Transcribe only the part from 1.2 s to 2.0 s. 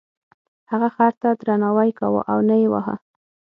ته درناوی